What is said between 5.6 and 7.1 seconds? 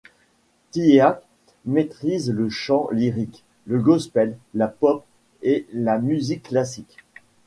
la musique classique.